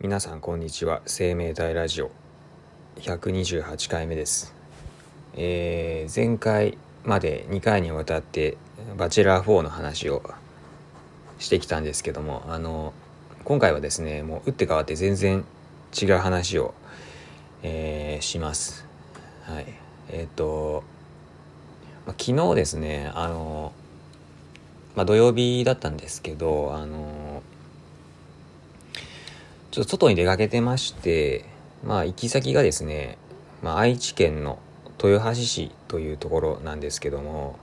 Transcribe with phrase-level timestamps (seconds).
[0.00, 1.02] 皆さんこんにちは。
[1.06, 2.12] 生命体ラジオ。
[3.00, 4.54] 128回目です、
[5.34, 8.56] えー前回まで2回にわたって
[8.96, 10.22] バチェラー4の話を
[11.40, 12.92] してきたんですけどもあの
[13.42, 15.44] 今回はですねもう打って変わって全然
[16.00, 16.74] 違う話を、
[17.64, 18.86] えーします。
[19.46, 19.66] はい。
[20.10, 20.84] えっ、と、
[22.06, 23.72] まあ昨日ですねあの
[24.94, 27.27] まあ土曜日だったんですけどあの
[29.70, 31.44] ちょっと外に出かけてまして、
[31.84, 33.18] まあ行き先がですね、
[33.62, 34.58] まあ愛知県の
[35.02, 37.58] 豊橋市というところなんですけども、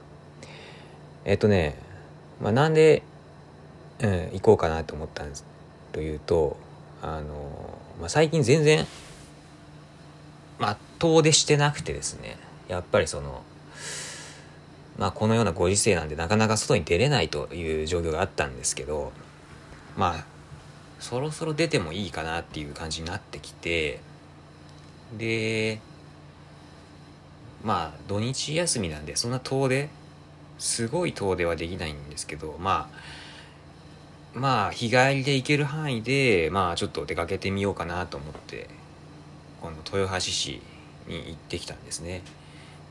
[1.26, 1.76] えっとね、
[2.42, 3.02] まあなんで、
[4.00, 5.46] うん、行こうかなと思ったんです
[5.94, 6.58] というと、
[7.02, 8.86] あの、まあ最近全然、
[10.60, 12.38] まあ遠出してなくてですね、
[12.68, 13.44] やっぱりその、
[15.00, 19.12] まあこのようなご時世なんでなかなか外に出れないという状況があったんですけど、
[19.98, 20.35] まあ
[21.00, 24.00] そろそろ出てもいいかなっていう感じになってきて
[25.18, 25.80] で
[27.64, 29.90] まあ土日休みなんでそんな遠出
[30.58, 38.68] すごい遠出はできないんですけどまあまあ日帰りで行ける範囲でまあちょっと出かけてみようかなと思って
[39.62, 40.62] この豊橋市
[41.08, 42.22] に行ってきたんですね。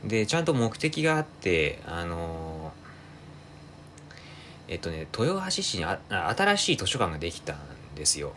[0.03, 2.71] でちゃんと目的があってあの
[4.67, 7.57] えっとね豊橋市にあ新しい図書館ができたん
[7.95, 8.33] ですよ、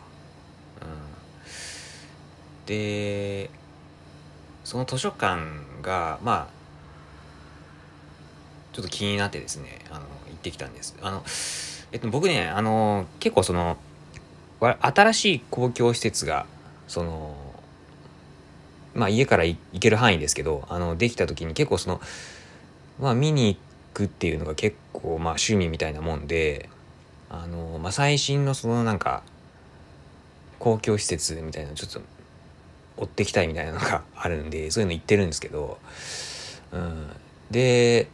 [0.81, 3.49] うん、で
[4.63, 5.41] その図書館
[5.81, 6.59] がまあ
[8.73, 10.95] ちょっと気になってですねあの行ってきたんです。
[11.01, 11.23] あの
[11.91, 13.77] えっと僕ねあの結構その
[14.59, 16.45] 新しい公共施設が
[16.87, 17.35] その
[18.93, 21.99] まあ家から行ける範囲ですけどあのできた時に結構その
[22.99, 23.59] まあ見に行
[23.93, 26.69] くっていうのが結構まあ趣味みたいなもんで
[27.29, 29.23] あの、まあ、最新のそのなんか
[30.59, 32.01] 公共施設みたいなのちょっと
[32.97, 35.79] 追ってきたいみたいなのがあるんで そういうの言ってるんですけど、
[36.71, 37.09] うん、
[37.49, 38.07] で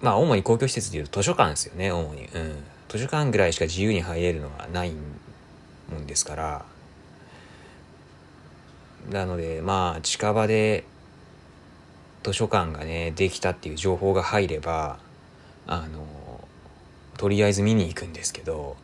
[0.00, 4.92] まあ主に公共施設でいうと図書館ですよね主に、うん、図書館ぐらいしか自由に入れるのはない
[5.90, 6.64] もんですから。
[9.10, 10.84] なのでまあ近場で
[12.22, 14.98] 図書館がねできたっていう情報が入れば
[15.66, 16.06] あの
[17.18, 18.76] とりあえず見に行くんですけど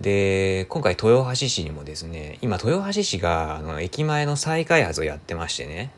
[0.00, 5.90] で今回豊橋市にもですね今豊橋市があの駅前の再開発をやってましてね。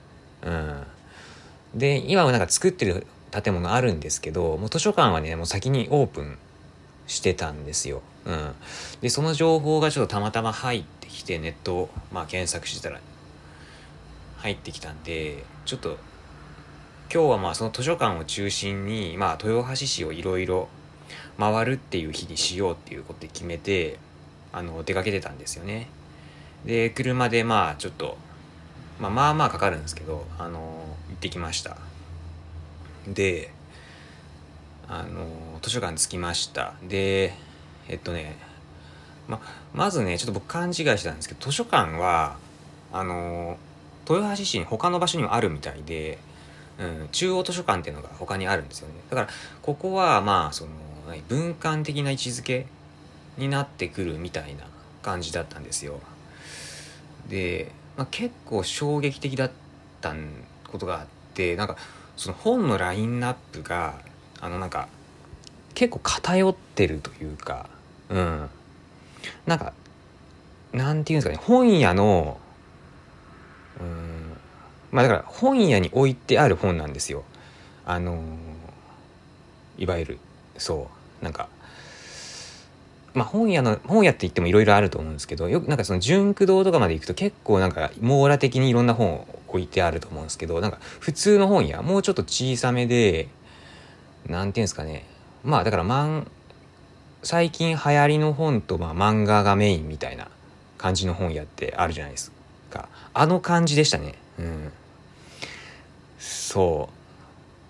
[0.42, 0.82] うん。
[1.74, 6.38] で今はなんか作ってる建物あるんですけどもう図書館はねもう先にオープン
[7.06, 8.54] してたんですよ、うん、
[9.00, 13.00] でその情報がちょっとたまたま入ってきてネットを、まあ、検索してたら
[14.38, 15.98] 入ってきたんでちょっと
[17.12, 20.68] 今日はまあその図書館を中心に、まあ、豊橋市をいろいろ
[21.38, 23.98] 回るっていう日にしようっていうことで決めて
[24.52, 25.88] あの出かけてたんですよね。
[26.64, 28.16] で車でまあちょっと、
[28.98, 30.58] まあ、まあまあかかるんですけどあの
[31.08, 31.76] 行ってきました。
[33.06, 33.52] で
[34.88, 35.26] あの
[35.62, 36.74] 図書館着きました。
[36.82, 37.34] で
[37.88, 38.36] えっとね
[39.28, 39.40] ま
[39.74, 42.36] まずねちょっと僕勘違いしてたんですけど図書館は
[42.92, 43.58] あの
[44.08, 46.18] 豊橋市に他の場所にもあるみたいで
[46.78, 48.94] うん、中央図書館っていうのが他にあるんですよね。
[49.10, 49.28] だから
[49.62, 50.70] ここはまあその
[51.28, 52.66] 文館的な位置づけ
[53.38, 54.64] になってくるみたいな
[55.02, 56.00] 感じだったんですよ。
[57.28, 59.50] で、まあ、結構衝撃的だっ
[60.00, 60.14] た
[60.70, 61.76] ことがあってなんか
[62.16, 64.00] その本のラインナップが
[64.40, 64.88] あのなんか
[65.74, 67.68] 結構偏ってるというか
[68.10, 68.50] うん。
[69.46, 69.72] なんか
[70.72, 72.38] なんていうんですかね本屋の
[73.80, 74.36] うん
[74.90, 77.24] まあだから本屋に置いてある本なんですよ。
[77.84, 78.22] あの、
[79.78, 80.18] いわゆる
[80.56, 80.95] そう。
[81.22, 81.48] なんか
[83.14, 93.28] まあ本屋の本屋って言ってもいろいろあると思うんですけどよくなんかその純駆堂とかまで行くと結構なんか網羅的にいろんな本を置いてあると思うんですけどなんか普通の本屋もうちょっと小さめで
[94.28, 95.04] なんていうんですかね。
[95.44, 96.26] まあだから漫
[97.22, 100.28] 最近流行りの本とまあ漫画がメインみたいな
[100.78, 102.32] 感じの本屋ってあるじゃないです
[102.70, 102.88] か。
[103.14, 104.14] あの感じでしたね。
[104.38, 104.72] うん。
[106.18, 106.95] そう。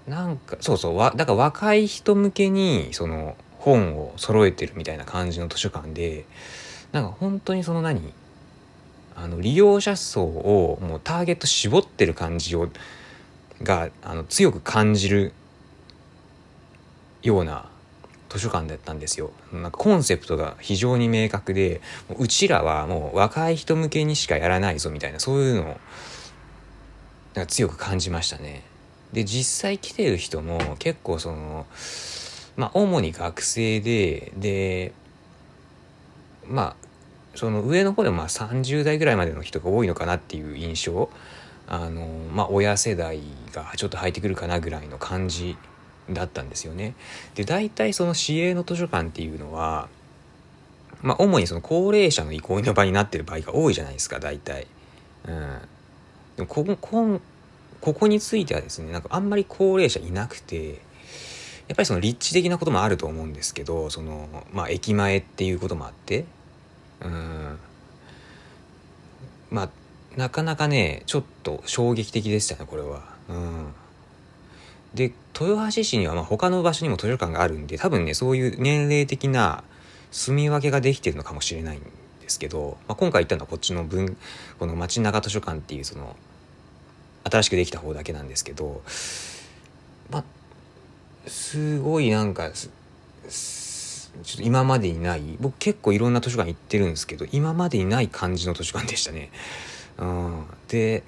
[0.07, 6.25] なんかそうそうわだから若い人向けにその本を揃えてるみたいな感じの図書館で
[6.93, 8.13] なんか本当にその何
[9.17, 12.69] あの利用者層をもうターゲット絞ってる感じを
[13.63, 15.33] があの強く感じる
[17.23, 17.69] ような
[18.29, 19.31] 図書館だったんですよ。
[19.53, 21.81] なんかコンセプトが非常に明確で
[22.19, 25.65] うちらはもう若い人向けにしかやらないぞみたいなそういうのを
[27.35, 28.63] なんか強く感じましたね。
[29.13, 31.67] で実際来てる人も結構その
[32.57, 34.93] まあ主に学生でで
[36.49, 36.87] まあ
[37.35, 41.11] その上の方でもまあ30代ぐらいまでの人が多いのかなっていう印象
[41.69, 43.21] あのまあ親世代
[43.53, 45.57] がちょっと入ってくるかなぐらいの感じ
[46.11, 46.95] だったんですよね。
[47.35, 49.89] で大体その市営の図書館っていうのは
[51.03, 54.67] まあ主にその高齢者の憩いの場になってる場合が多いじゃないですか大体。
[55.27, 55.59] うん、
[56.37, 57.21] でもここ
[57.81, 60.81] ここについてはですねなんかあんまり高齢者いなくて
[61.69, 66.25] やっぱりその立地的なこともあると思うんですけどそのまあ駅前っていうこともあって
[67.03, 67.59] うん
[69.51, 69.71] まあ
[70.17, 73.03] なかなかねちょっと衝撃的でしたねこれは。
[73.29, 73.73] うん
[74.95, 79.63] で豊橋市にはまあ他の場所にも図書館があるんで多分ねそういう年齢的な
[80.11, 81.89] 住み分けができてるのかもしれないんで
[82.29, 84.17] すけど、まあ、今回行ったのはこっちの文
[84.59, 86.17] この街中図書館っていうその
[87.29, 88.83] 新しくできた方だけなんですけど
[90.11, 90.25] まあ
[91.27, 92.71] すごいなんかちょ
[94.35, 99.31] っと今までにない僕結構いろんな図書館行ってるんですけど今までにない感じの図書館でしたね。
[99.99, 101.03] うん、で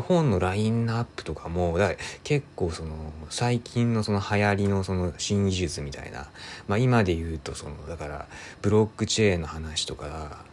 [0.00, 1.92] 本のラインナップとかもだ
[2.24, 6.28] 結構その最近のその流行りのその新技術みたいな、
[6.66, 8.26] まあ、今で言うとそのだから
[8.62, 10.44] ブロックチェーンの話とか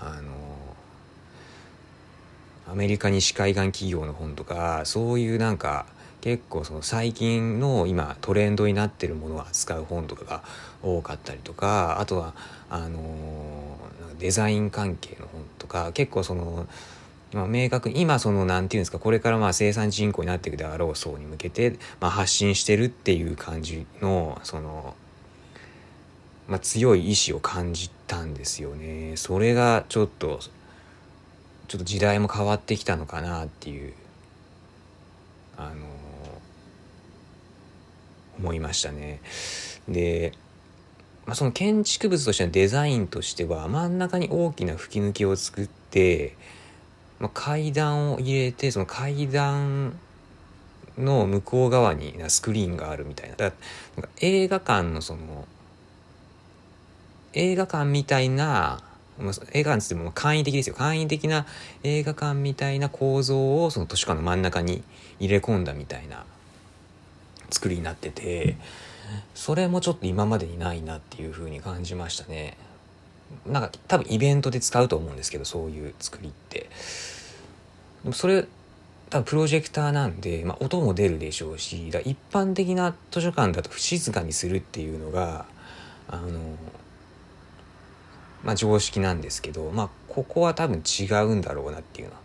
[0.00, 0.32] あの
[2.68, 5.86] アメリカ西海岸企業の本とかそういうなんか
[6.20, 10.42] 結構その最近の今トレンドになってるものを扱う本とかが
[10.82, 12.34] 多かったりとかあとは
[12.70, 13.00] あの
[14.18, 16.66] デザイン関係の本とか結構その
[17.32, 24.94] まあ、明確に今その何て言うんですかこれからまあ生産人口になっていくであろう層に向けて、まあ、発信してるっていう感じのその、
[26.46, 29.14] まあ、強い意志を感じたんですよね。
[29.16, 30.40] それがちょっと
[31.72, 33.94] ちょっと時代も変わってきたのかなっていう
[35.56, 35.86] あの
[38.38, 39.22] 思いましたね。
[39.88, 40.34] で、
[41.24, 46.36] まあ、その建築物としてのデザインとしては真ん中に大きな吹き抜けを作って、
[47.18, 49.98] まあ、階段を入れてその階段
[50.98, 53.56] の向こう側にスクリーンがあるみたいなだか
[54.20, 55.48] 映画館のその
[57.32, 58.91] 映画館みたいな
[59.52, 60.74] 映画館っても簡易的ですよ。
[60.74, 61.46] 簡易的な
[61.82, 64.82] 映画館みたいな構造をその図書館の真ん中に
[65.20, 66.24] 入れ込んだみたいな
[67.50, 68.56] 作りになってて
[69.34, 72.56] それもちょっと今までにないなっていう風に感じましたね。
[73.46, 76.68] なんか多分イベントで使うと思うんですけどそういう作りって。
[78.02, 78.46] でもそれ
[79.10, 85.44] 多分プロジェクターなんで、まあ、音も出るでしょうしだ一般的な図書館だと静かにするっていうのが
[86.08, 86.40] あの
[88.44, 92.20] まあ、常識なんですけど、まあ、ここは多分違うんだろうなっていうのは、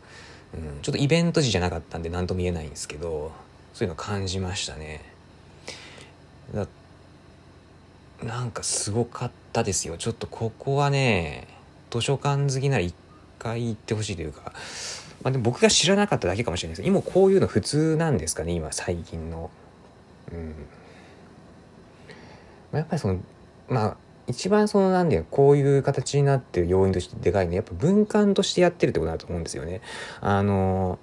[0.55, 3.31] うん、ちょっとイベント時じゃなかったんで何とも言えないんですけど
[3.73, 5.03] そういうの感じましたね。
[6.53, 6.67] だ
[8.23, 9.97] なんかすごかったですよ。
[9.97, 11.47] ちょっとここはね
[11.91, 12.95] 図書館好きなら一
[13.37, 14.53] 回行ってほしいというか、
[15.21, 16.87] まあ、でも僕が知らなかっただけかもしれないです。
[16.87, 19.51] 今こういうの普通なんですかね今最近の。
[20.31, 20.55] うん。
[22.71, 23.19] やっぱりその
[23.69, 23.97] まあ
[24.27, 29.81] 一番そのなんでこういう形になってる要因としてでかいのやっぱ文館としてやってるってことだと思うんですよね。
[30.19, 30.99] あの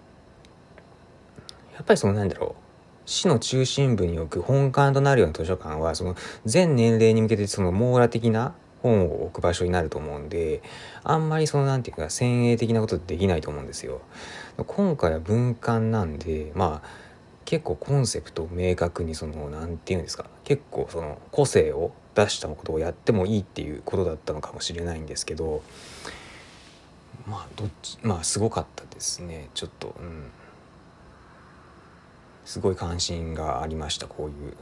[1.75, 2.65] やっぱりそのなんだろう
[3.07, 10.63] 市の中心部に置く本館となるような図書館はその全年齢に向けてその網羅的な本を置く場所になると思うんで
[11.03, 14.03] あんまりそのなんていうか先鋭的なことできないと思うんですよ。
[14.67, 16.89] 今回は文館なんでまあ
[17.45, 25.63] 結構コンセプトを明確にその何て言うんですか結構その個性を出したことをやってもいいっていうことだったのかもしれないんですけど
[27.27, 29.49] まあどっちまあすごかったですね。
[29.55, 30.31] ちょっとうん。
[32.45, 34.55] すごい関心がありましたこういう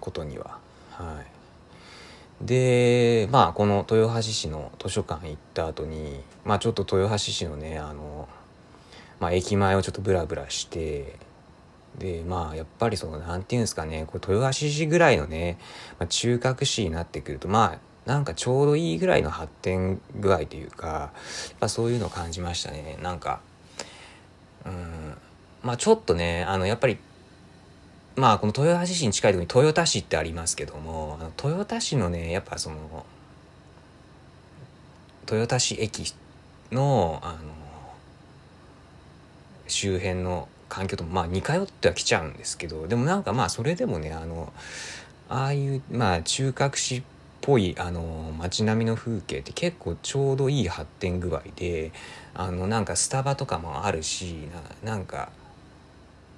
[0.00, 0.58] ことには。
[0.90, 2.44] はい。
[2.44, 8.28] でまあこの豊橋市の図書館行った後にまあちょっと豊橋市のねあの
[9.20, 11.16] まあ駅前をちょっとブラブラして
[11.98, 15.58] でまあやっぱりその何て言うんですかねこれ豊橋市ぐらいのね、
[15.98, 21.10] まあ、中核市になってくるとまあなんかちょうどいいぐらいの発展具合というかや
[21.54, 22.98] っぱそういうのを感じましたね。
[23.02, 23.40] なんか
[24.66, 25.16] うん
[25.62, 26.98] まあちょっとねあのやっぱり
[28.16, 33.06] まあこの豊橋市に近いところに豊田市ってありますけどもあの豊田市のねやっぱその
[35.30, 36.12] 豊田市駅
[36.72, 37.38] のあの
[39.68, 44.54] 周辺の環境とまあ似通ってはきちゃうんですけどでもなんかまあそれでもねあの
[45.28, 47.02] ああいうまあ中核市っ
[47.42, 51.92] ぽいあの街並みの風景って結構ちょうどいい発展具合で
[52.32, 54.48] あのなんかスタバとかもあるし
[54.82, 55.30] なんか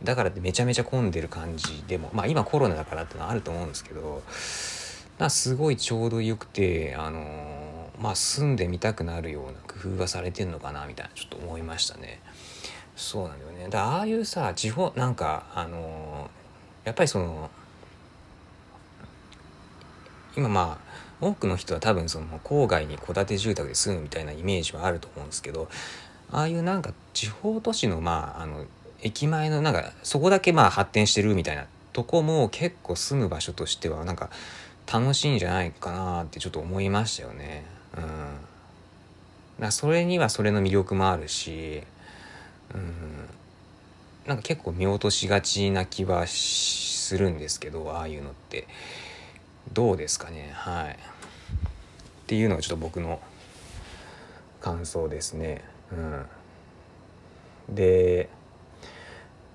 [0.03, 4.25] だからってめちゃめちゃ混んでる感じでもまあ今コロナだからってのはあると思うんですけど
[5.29, 12.21] すごいちょうどよくてあのまあ住んでみたくなるような工夫がされてんのかなみたいなちょっと思いましたね。
[12.97, 16.31] そうなんだよねだああいうさ地方なんかあの
[16.85, 17.51] やっぱりその
[20.37, 25.69] 今まあ多くの人は多分その郊外に戸建て住宅で住むみたいなイメージはあると思うんですけど
[26.31, 28.65] ああいうなんか地方都市のまああの
[29.03, 34.31] 駅前のなんかそこだけまあ発展してるみたいなとこも結構住む場所としてはなんか
[34.93, 37.65] 楽しいんじゃないかなってちょっと思いましたよね。
[37.97, 38.05] うん。
[39.61, 41.85] だそれにはそれの魅力もあるし、
[42.73, 43.29] うん。
[44.27, 48.67] なんか結構見落としがちな気はするんですけど、ああいうのって。
[49.73, 50.51] どうですかね？
[50.55, 50.93] はい。
[50.93, 50.97] っ
[52.27, 53.21] ていうのがちょっと僕の
[54.61, 55.65] 感想ですね。
[55.91, 55.95] う
[57.73, 57.75] ん。
[57.75, 58.29] で、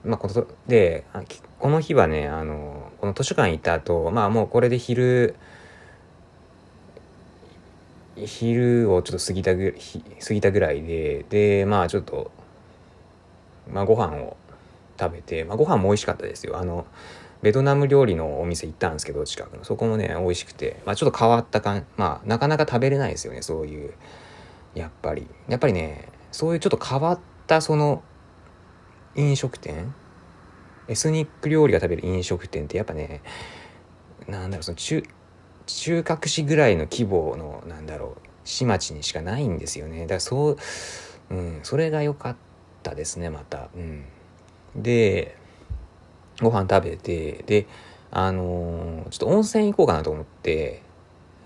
[0.04, 1.06] まあ、こので
[1.60, 5.36] この日はねあのこの図書館行った後まあもうこれで昼
[8.16, 9.76] 昼をちょっと過ぎたぐ
[10.26, 12.32] 過ぎたぐらいででまあちょっと、
[13.72, 14.38] まあ、ご飯を
[15.00, 16.58] 食べて、まあ、ご飯も美味しかったですよ。
[16.58, 16.86] あの
[17.42, 19.64] ベトナム料理のお店行ったんですけど近くの。
[19.64, 23.94] そこもね美味しくて、まあ、ちょっと変わった感まあなかなか食べれないですよねそういう
[24.76, 25.28] やっぱり。
[25.48, 28.04] やっぱりねそういうちょっと変わったその
[29.16, 29.94] 飲食店
[30.88, 33.22] エスニック料理が食べる飲食店ってやっぱね
[34.28, 35.04] なんだろうその中
[35.66, 40.02] 中核市ぐらいの規模のなんだろう市町にしかないんですよね。
[40.02, 40.58] だからそう、
[41.30, 42.49] うん、それが良かった。
[42.80, 44.06] ったですねまた、うん、
[44.76, 45.38] で
[46.42, 47.68] ご飯食べてで
[48.12, 50.82] あのー、ちょっと温泉行こうかなと思って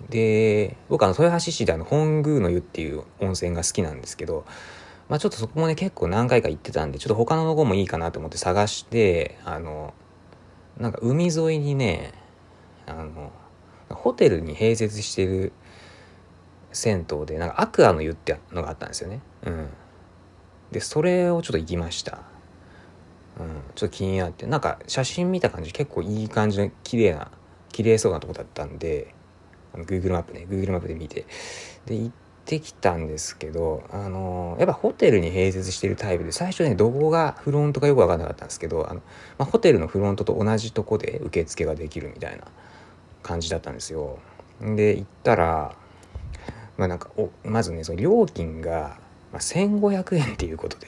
[0.09, 4.45] で僕あの豊橋市であの本宮の湯っていう温泉が好きなんですけど
[5.09, 9.93] まあちょっとそこもね、結構何回か行ってたんで、ちょっと他のとこもいいかなと思って探して、あの、
[10.77, 12.13] なんか海沿いにね、
[12.87, 13.31] あの、
[13.89, 15.51] ホテルに併設してる
[16.71, 19.21] 銭湯で、なんかアクアの湯ってのがあったんですよね。
[19.45, 19.69] うん。
[20.73, 22.19] で、それをちょっと行きました。
[23.39, 27.31] うん、ちょっと気になって、なんか写真見た感じ結構いい感じの綺麗な、
[27.71, 29.15] 綺麗そうなとこだったんで、
[29.73, 31.25] あの Google マップね、Google マップで見て、
[31.85, 32.11] で、行っ
[32.45, 39.01] てきたんですけど、あのー、やっぱホテルに併設してるタイプで、最初ね、どこがフロントかよくわかんなかったんですけど、あの、
[39.37, 42.45] まあ、ホテルのフロントと同じとこで受付ができるみたいな
[43.23, 44.19] 感じだったんですよ。
[44.61, 45.75] で、行ったら、
[46.77, 48.99] まあなんか、お、まずね、その料金が、
[49.33, 50.87] まあ、1500円っていうことで、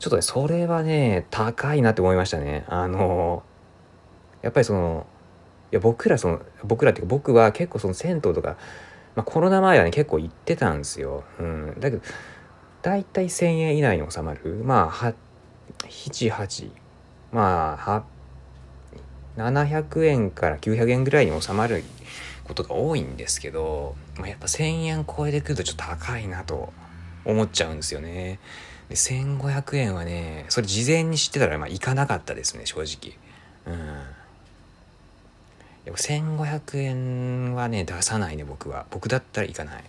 [0.00, 2.64] ちょっとね、それはね、高いなって思いましたね。
[2.68, 3.44] あの、
[4.42, 5.06] やっぱりその、
[5.70, 8.56] いや僕らその僕らっていうか僕は結構その銭湯とか
[9.14, 11.24] まあ、コロナ前はね、結構行ってたんですよ。
[11.38, 11.76] うん。
[11.78, 12.02] だけど、
[12.82, 14.60] だいたい1000円以内に収まる。
[14.64, 15.14] まあ、は、
[15.84, 16.70] 7、8。
[17.32, 18.04] まあ、は、
[19.36, 21.82] 700円から900円ぐらいに収まる
[22.44, 26.72] ことが多いんですけど、まあ、やっぱ1000円超えてくるとちょっと高いなと
[27.24, 28.38] 思っちゃうんですよね。
[28.88, 33.16] で、1500円はね、それ事前に知ってたら、まあ、行かなかったですね、正直。
[33.66, 34.14] うん。
[35.84, 39.84] でも1500円はね出さないね僕は僕だったら行かない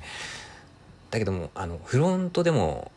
[1.09, 2.91] だけどもあのフロントでも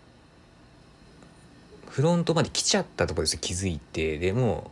[1.88, 4.70] フロントまで来ちゃったとこです気づいてでも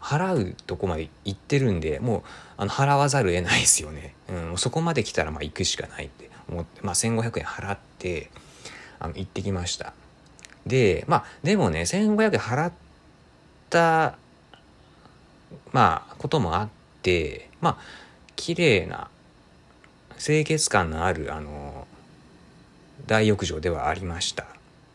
[0.00, 2.22] 払うとこまで行ってるんでもう
[2.56, 8.30] あの払わざるを得ないですよね、うん、そこまで来たらまあ行くしかないって思って、まあ、1500円払って
[8.98, 9.92] あの行ってきました。
[10.66, 12.72] でまあでもね1500円払っ
[13.70, 14.16] た
[15.72, 16.68] まあこともあっ
[17.02, 17.76] てまあ
[18.36, 19.08] 綺麗な
[20.18, 21.86] 清潔感のあるあの
[23.06, 24.46] 大浴場ではありました。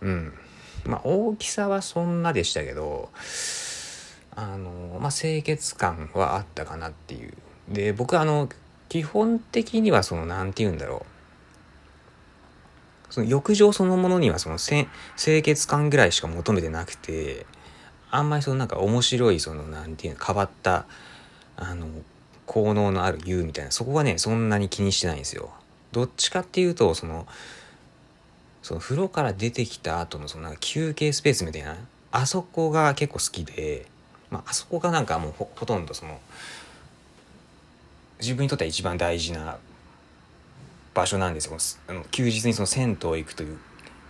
[0.01, 0.33] うん。
[0.85, 3.09] まあ大きさはそんなでしたけど
[4.35, 7.33] あのまあ清潔感はあったかなっていう。
[7.67, 8.49] で僕あの
[8.87, 11.18] 基本的にはその何て言うんだろう。
[13.09, 14.87] その浴場そのものにはその清
[15.41, 17.45] 潔感ぐらいしか求めてなくて
[18.11, 20.85] あんまりそのなんか面白いその何て言うの変わった
[21.57, 21.87] あの
[22.45, 25.51] 効能のある湯みたいなそこはねそんなに気にしてないんですよ。
[25.91, 27.27] どっちかっていうとその
[28.61, 31.77] その風呂から出てきた後のそのなんか休憩スペースみたいな
[32.11, 33.85] あそこが結構好きで、
[34.29, 36.19] まあ、あそこがなんかもうほとんどその
[38.19, 39.57] 自分にとっては一番大事な
[40.93, 41.57] 場所なんですよ。
[41.87, 43.57] あの休日にその銭湯行くという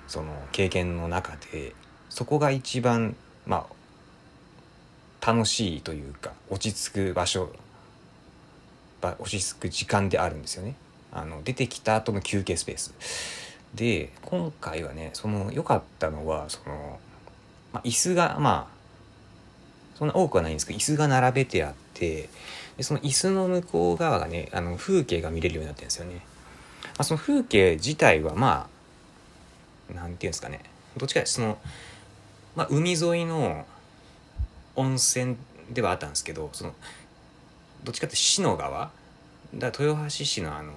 [0.08, 1.74] その経験の中で
[2.10, 3.68] そこが一番ま
[5.22, 7.52] あ楽しいというか落ち着く場所
[9.02, 10.76] 落ち着く時間であるんですよね。
[11.12, 12.94] あの出てきた後の休憩スペース。
[13.76, 17.00] で今回はねその良かったのはその、
[17.72, 18.80] まあ、椅子がまあ
[19.98, 22.30] そんな多くはないんですけど椅子が並べてあって
[22.78, 26.22] でその椅子の向こう側がねあの風景が見れるようになってるんですよね。
[26.98, 28.70] あ、その風景自体はま
[29.92, 30.62] あなんていうんですかね。
[30.98, 31.58] どっちかその、
[32.56, 33.66] まあ、海沿いの
[34.76, 35.36] 温泉
[35.72, 36.74] ではあったんですけどその
[37.84, 38.92] どっちかって市の側。
[39.56, 40.74] だ豊橋市のあの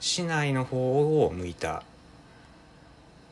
[0.00, 1.84] 市内の方を向いた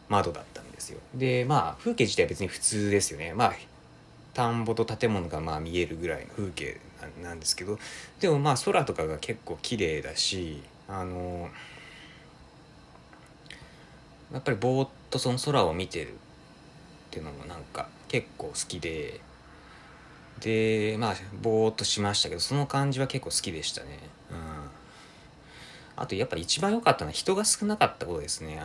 [0.09, 1.00] 窓だったんですよ。
[1.14, 3.35] でまあ風景自体別に普通ですよね。
[3.35, 3.54] まあ
[4.35, 6.81] 田んぼと建物がまあ見えるぐらいの風景
[7.23, 7.78] なんですけど。
[8.21, 11.49] でもまあ空とかが結構綺麗だしあの
[14.34, 16.14] やっぱりぼーっとその空を見てるっ
[17.10, 19.20] ていうのもなんか結構好きで
[20.40, 24.00] でまあぼーっとしましたけどその感じは結構好きでしたね。
[24.30, 24.36] うん。
[25.96, 28.60] あとやっぱ一番良かったのは人が少なかったことですね。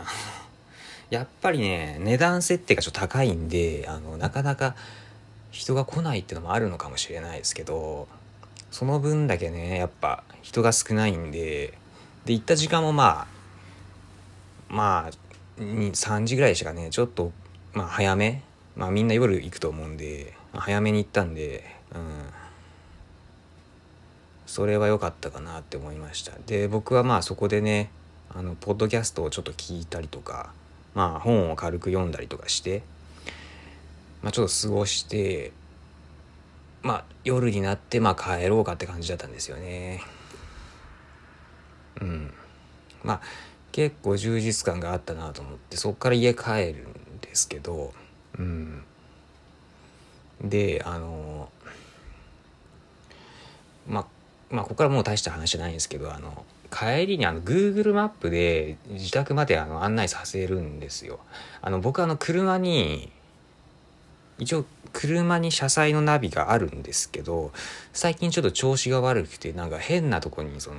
[1.12, 4.76] やっぱりね値段設定がちょっと高いんであのなかなか
[5.52, 8.08] 人が来ないっていうのもあるのかもしれないですけど
[8.72, 11.78] その分だけねやっぱ人が少ないんで
[12.26, 13.28] で行った時間もまあ
[14.70, 15.29] まあ
[15.60, 16.90] 3時ぐらいでしたかね。
[16.90, 17.32] ちょっと
[17.74, 18.44] まあ早め。
[18.76, 22.02] まあみんな夜行くと思うんで、早めに行ったんでうん。
[24.46, 26.32] それは良かったかなって思いました。
[26.48, 27.92] で僕はまあそこでね
[28.34, 30.52] あのポッドキャストをちょっと聞いたりとか
[30.96, 32.82] まあ本を軽く読んだりとかして
[34.22, 35.52] まあ、ちょっと過ごして
[36.82, 40.02] まあ夜になってまあ帰ろうかって感じだったんですよね。
[42.02, 42.34] うん。
[43.04, 43.22] まあ
[43.72, 47.94] 結構充実感があったなと思ってそっから家帰るんですけど
[48.38, 48.84] うん
[50.42, 51.50] であの
[53.88, 54.08] ま
[54.50, 61.20] まあここからもう大した話じゃないんですけどあの帰りにあの Google マップで自宅まであの案内させるんですよ。
[61.62, 63.12] あの僕あの車に
[64.38, 67.52] 一応車に車載のナビがあるんですけど
[67.92, 70.78] 最近ちょっと調子が悪くてなんか変なとこにその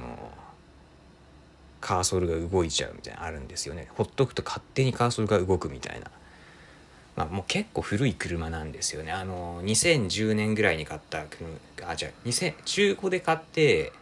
[1.80, 3.88] カーソルが動いちゃうみたいなあるんですよね。
[3.94, 6.10] ほっとくと勝手にカーソルが動くみたいな、
[7.16, 9.12] まあ、もう結構古い車なんですよね。
[9.12, 11.48] あの2010年ぐらいに買った車
[11.90, 13.92] あじゃあ2000中古で買って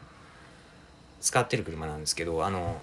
[1.21, 2.81] 使ってる車なんですけどあの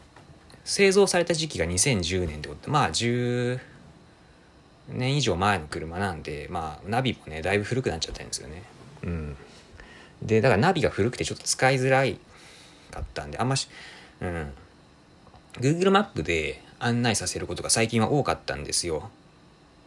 [0.63, 2.65] 製造された時期が2010年ってこと。
[2.65, 3.60] でまあ10
[4.89, 8.63] 年以上前の車なんでまあナビもねだいぶ古くなっちゃったんですよね。
[9.03, 9.38] うん。
[10.21, 12.17] でだからナビが古くてちょっと使いづらい
[12.91, 13.67] かったんであんまし
[14.21, 14.53] うん。
[15.59, 19.09] Google マップで案内させることが最近は多かったんですよ。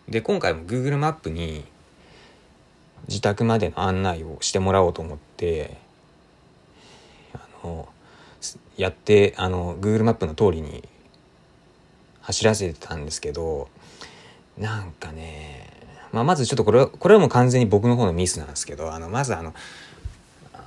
[0.09, 1.65] で今回も Google マップに
[3.09, 5.77] 自宅までの案内をしてもらおうと思って
[7.35, 7.89] あの
[8.77, 10.87] やってあの Google マップの通りに
[12.23, 13.69] 走らせてたんですけど
[14.59, 15.71] なんかね、
[16.13, 19.55] まあ、まずちょっとこれは、これはもう完全に僕の方のミスなんですけど、あの、まずあの、
[20.53, 20.65] あの、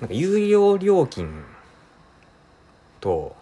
[0.00, 1.44] なんか有料料金
[3.00, 3.36] と、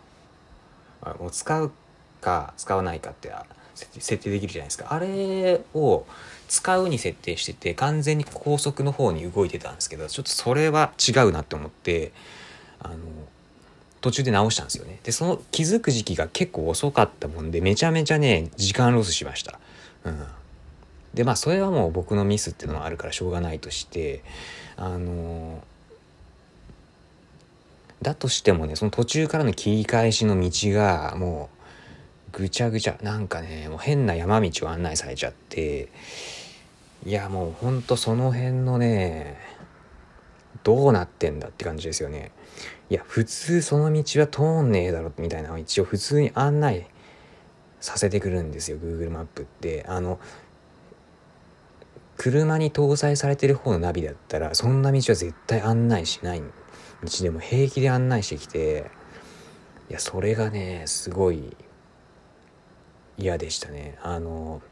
[1.02, 1.72] あの使う
[2.20, 3.32] か使わないかって
[3.74, 4.88] 設定できるじゃないですか。
[4.90, 6.04] あれを
[6.48, 12.12] 使うに設定してて、完全に高速の方に動いてたんですけど、ちょっとそれは違うなって思って、
[12.80, 12.96] あの、
[14.00, 14.98] 途中で直したんですよね。
[15.04, 19.60] で、その気づく時期が結構遅かったもんで、めちゃめちゃね、時間ロスしました。
[20.04, 20.26] うん。
[21.14, 24.22] で、まあ、それはもう僕のミスっていうのもあるからしょうがないとして、
[24.76, 25.62] あの
[28.02, 31.50] だとしてもね、その途中からの切り返しの道が、も
[32.32, 35.88] う、ぐちゃぐちゃ、なんかね、もう変な山道を案内されちゃって、
[37.04, 39.38] いや、もうほんとその辺のね、
[40.62, 42.32] どうなってんだって感じですよね。
[42.88, 46.86] いや、普通その道は通んねえだろ、みたいな一応普通に案内
[47.80, 49.84] させてくるんですよ、Google マップって。
[49.88, 50.18] あの、
[52.16, 56.42] 車に搭載されてる方のナビだったら、そんな道は絶対案内しない
[57.02, 58.90] 道でも平気で案内してきて、
[59.88, 61.56] いや、それがね、すごい
[63.16, 63.98] 嫌でしたね。
[64.02, 64.62] あの、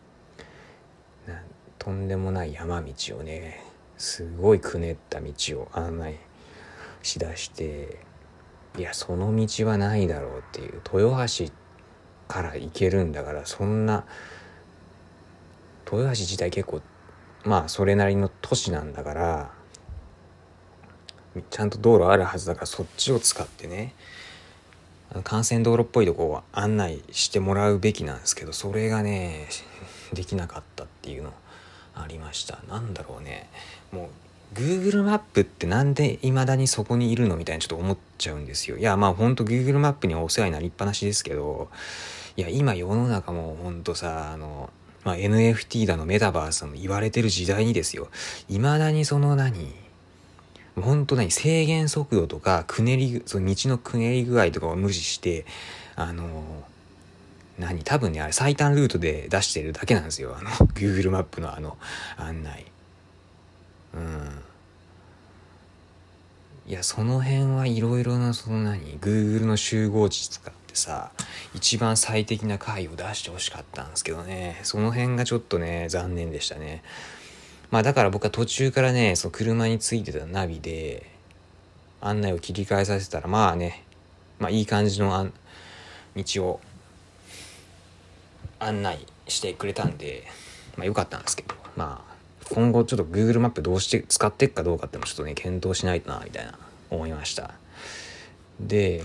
[1.79, 3.65] とんでもない山道をね、
[3.99, 6.19] すごいくねった道を案内
[7.03, 7.99] しだして
[8.77, 11.53] いやその道はないだろうっていう豊橋
[12.29, 14.05] から行けるんだからそんな
[15.91, 16.81] 豊橋自体結構
[17.45, 19.53] まあそれなりの都市なんだから
[21.51, 23.95] ちゃんと道路あるはずだからそっちを使ってね
[25.15, 29.49] 幹線道路っぽいとこを案内してもらうべきなんですけどそれがね
[30.13, 31.33] できなかったっていうの
[31.95, 33.49] ありましたなんだろうね
[33.91, 34.09] もう
[34.55, 38.79] Google マップってなんで未だにそこにいるのみたいにちょっと思っちゃうんですよ。
[38.79, 41.69] いや、まあほんと Google マップにはお世話になりっぱなしですけど、
[42.37, 44.71] いや、今世の中もほんとさ、あの、
[45.05, 48.09] まあ、NFT だのメタバースだの言われてる時代にですよ。
[48.49, 49.75] 未だにその何
[50.83, 55.47] ほんと何制限速度とか、くねり、その道のくねり具合とかを無視して、
[55.97, 56.65] あの
[57.59, 60.37] 何多分ねあれ最短ルートで出してるだけなんですよ。
[60.39, 61.77] あの Google マップのあの
[62.17, 62.67] 案内。
[63.95, 64.43] うん。
[66.69, 71.11] いやその辺はいろいろなその何 Google の集合値使ってさ
[71.55, 74.61] 一番最適な回を出してほしかったんですけどね。
[74.63, 76.83] その辺がちょっとね残念でしたね。
[77.71, 81.07] まあだから僕は途中からねその車についてたナビで
[82.01, 83.85] 案内を切り替えさせたらまあね
[84.39, 85.27] まあいい感じのあ
[86.17, 86.61] 道を
[88.61, 90.25] 案内してくれたんで
[90.77, 92.09] まあ良かったんですけどまあ
[92.51, 96.59] 今後ちょっと Google マップどうして使っていくかどうかってもちょっとね検討しないとなみたいな
[96.91, 97.53] 思いました。
[98.61, 99.05] で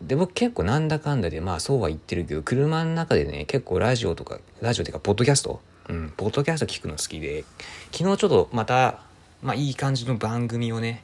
[0.00, 7.44] で僕結構なんだかんだでまあそうは言ってるけど車の中でね結構ラジオとかラジオっていうかポッドキャストうんポッドキャスト聞くの好きで
[7.92, 9.00] 昨日ちょっとまた
[9.42, 11.02] まあいい感じの番組をね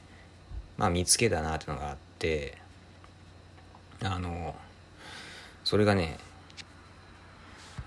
[0.77, 2.57] まあ見つけたなっていうのがあって
[4.03, 4.55] あの
[5.63, 6.17] それがね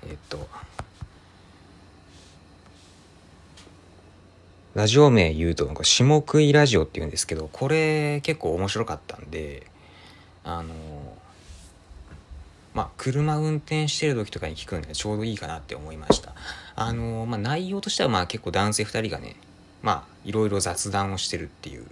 [0.09, 0.49] えっと
[4.75, 9.67] ラジオ名言うと、なんか下食いラジオって言うんですけど、これ結構面白かったんで、
[10.45, 10.75] あの、
[12.75, 16.35] まあ、車運転してる時とかに聞くんでちょうどいいかなって思いました。
[16.77, 19.37] あの、まあ、内容としてはまあ結構男性2人がね、
[19.83, 21.87] まあ、いろいろ雑談をしてるっていう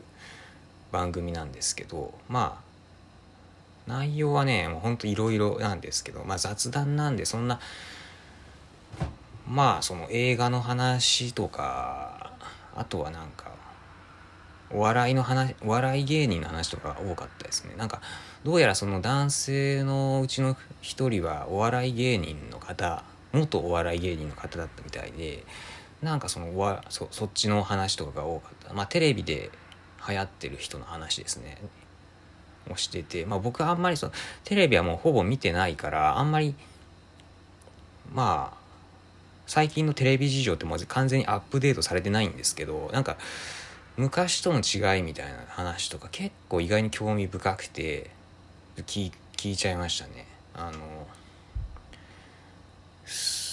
[0.93, 7.61] 番組なんですけど、まあ、内容はね、もうほんといろいろなんですけど、まあ雑談なんでそんな、
[9.49, 12.33] まあその映画の話とか、
[12.75, 13.53] あとはなんか
[14.71, 17.75] お笑いの話お笑い芸人の話とかが多かったですね。
[17.77, 18.01] なんか
[18.43, 25.45] どうやらその男性のうちの一人はお笑い芸人の方元お笑い芸人の方だったみたいで
[26.03, 28.75] なんかそのわそそっちの話とかが多かった。
[28.75, 29.51] まあテレビで
[30.09, 31.59] 流行ってる人の話ですね。
[32.71, 34.13] をしててまあ僕はあんまりその
[34.45, 36.55] テレビはもうほぼ見てないからあんまり
[38.13, 38.57] まあ
[39.47, 43.17] 最近のテレビ事情ってまず完全にアップデートされてないんですけどなんか
[43.97, 48.11] 昔との違いみたいな話とか結構意外に興味深くて
[48.79, 50.27] 聞聞いちゃいましたね。
[50.55, 51.07] あの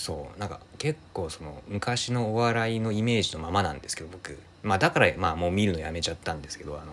[0.01, 4.35] そうなんか結構その昔のお笑いのイメージのままなんですけど僕。
[4.63, 6.83] まあだからまあもう見るのやめちゃったんですけどあ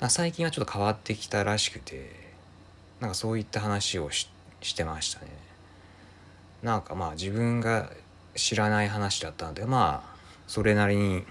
[0.00, 2.10] の最近はちょっと変わってきたらしくて
[3.00, 4.30] なんかそういった話をし
[4.62, 5.26] してましたね。
[6.62, 7.90] なんかまあ自分が
[8.34, 10.16] 知らない話だったのでまあ
[10.46, 11.24] それなりに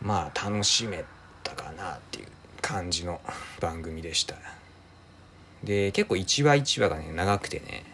[0.00, 1.04] まあ楽しめ
[1.42, 2.28] たかなっていう
[2.62, 3.20] 感じの
[3.60, 4.36] 番組でした。
[5.62, 7.91] で結構一話一話がね長くてね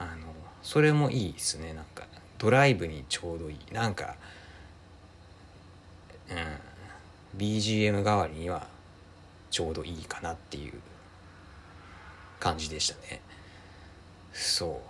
[0.00, 0.26] あの
[0.62, 2.04] それもいいですねなんか。
[2.38, 3.58] ドライブにちょうどいい。
[3.72, 4.16] なんか
[6.30, 8.66] うん BGM 代わりには
[9.50, 10.72] ちょうどいいかなっていう
[12.38, 13.20] 感じでしたね。
[14.32, 14.80] そ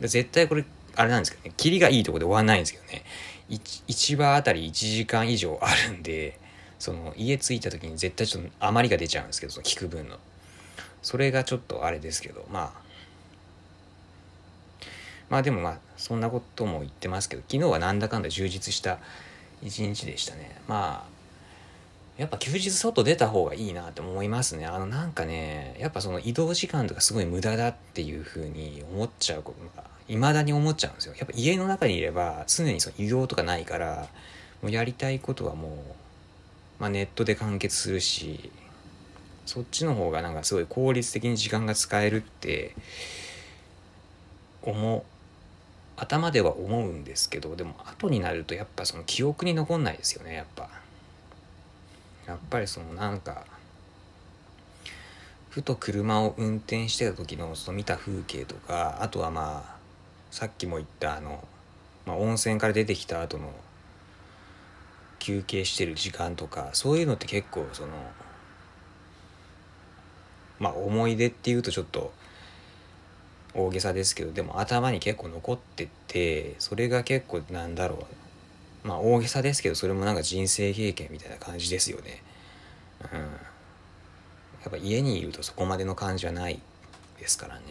[0.00, 0.08] う。
[0.08, 0.64] 絶対これ、
[0.96, 3.04] あれなんですけどね、キリがいいとこで終わんないんですけどね、
[3.50, 6.38] 1, 1話あたり1時間以上あるんで、
[6.78, 10.16] その家着いた時に絶対ちょっと余りが出ちゃうんですけど、その聞く分の。
[11.02, 12.87] それがちょっとあれですけど、まあ、
[15.30, 18.98] まあでもまあ、そんなことも言ってますけど、昨日はなんだかんだ充実した
[19.62, 20.60] 一日でしたね。
[20.66, 21.18] まあ、
[22.18, 24.66] やっぱ休日外出た方がいいなって思いますね。
[24.66, 31.14] あのなんかね、やっぱその移動時間とかすごい無駄だっていう風に思っちゃうことが、未だに思っちゃうんですよ。
[31.18, 34.08] やっぱ家の中にいれば常にその移動とかないから、
[34.62, 35.72] もうやりたいことはもう、
[36.80, 38.50] まあ、ネットで完結するし、
[39.46, 42.74] そっちの方がなんかすごい効率的に時間が使えるって
[44.62, 45.02] 思う。
[46.00, 50.68] 頭では思うんですけどでも後になるとやっぱその記憶に残んないですよねやっぱ。
[52.26, 53.46] やっぱりそのなんか
[55.48, 59.76] ふと車を運転してた時のその見た風景とかあとはまあ
[60.30, 61.42] さっきも言ったあの、
[62.06, 63.50] まあ、温泉から出てきた後の
[65.18, 67.88] 休憩してる時間とかそういうのって結構その
[70.58, 72.12] まあ思い出っていうとちょっと
[73.54, 78.06] 大げさですけどでも頭に結構残っててそれが結構なんだろ
[78.84, 82.22] うまあ大げさですけどそれもなんか人生経験みたいな感じですよね。
[83.12, 83.20] うん。
[83.20, 83.26] や
[84.68, 86.60] っぱ家にいるとそこまでの感じはない
[87.18, 87.62] ですからね。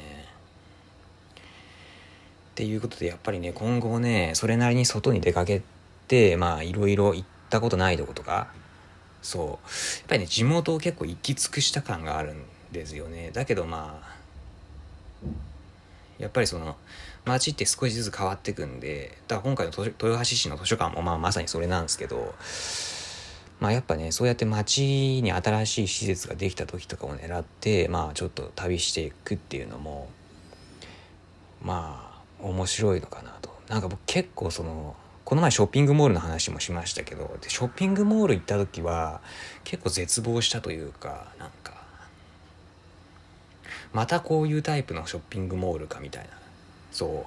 [2.51, 5.61] っていうことでやっぱりね今後ねそれなりに外に出かけ
[6.07, 8.47] てまあいろいろ行ったことないとことか
[9.21, 9.57] そうやっ
[10.07, 14.17] ぱりね地元を結構行き尽くした感があるんですよねだけどまあ
[16.19, 16.75] やっぱりその
[17.25, 22.33] 街って少しずつ変わってくんでだから今回の豊橋市の図書館もまあまさにそれなんですけど
[23.59, 30.09] まあやっぱねそうやって街に新しい施設ができた時とかを狙ってまあちょっと旅していくっていうのも
[31.61, 33.57] まあ面白いのかなと。
[33.67, 39.19] なんか僕結構そのこの前ショッピングモールの話もしましたけどでショッピングモール行った時は
[39.65, 41.76] 結構絶望したというかなんか
[43.93, 46.29] またこういうタイプのショッピングモールかみたいな。
[46.91, 47.25] そ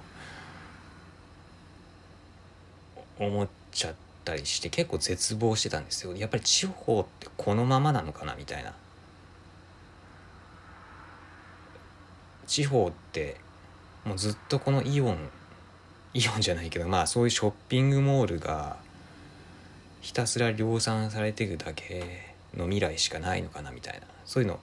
[3.18, 3.24] う。
[3.24, 3.94] 思っちゃっ
[4.24, 6.16] たりして結構絶望してたんですよ。
[6.16, 8.72] やっぱり地方ってこのままなのかなみたいな。
[12.46, 13.36] 地方って
[14.04, 15.18] もうずっとこのイオン
[16.14, 18.76] イオンじゃないけどまあそういうショッピングモールが
[20.00, 24.06] ひたすら量産されていくだけの未来しかないのかなみたいな。
[24.24, 24.58] そういうの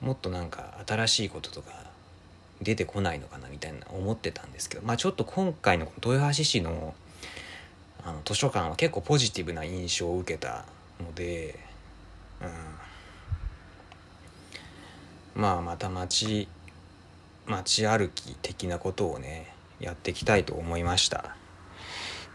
[0.00, 1.72] もっとなんか新しいこととか
[2.62, 6.94] 出てこないのかなみたいな思ってたんですけどまあちょっと今回の豊橋市の
[8.04, 10.64] あの図書館は結構ポジティブな印象を受けた
[11.00, 11.58] ので、
[15.34, 16.48] うん、まあまた街
[17.46, 21.36] 街歩き的なことをねやっていきたいと思いました。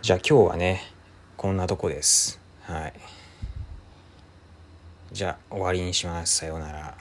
[0.01, 0.81] じゃあ今日はね
[1.37, 2.39] こんなとこです。
[2.63, 2.93] はい。
[5.11, 6.37] じゃあ終わりにします。
[6.37, 6.97] さようなら。